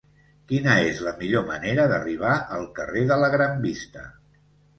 Quina 0.51 0.77
és 0.85 1.01
la 1.07 1.13
millor 1.19 1.45
manera 1.49 1.85
d'arribar 1.91 2.33
al 2.57 2.65
carrer 2.81 3.05
de 3.13 3.19
la 3.25 3.31
Gran 3.37 3.63
Vista? 3.69 4.09